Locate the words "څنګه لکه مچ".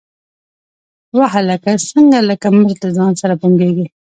1.89-2.71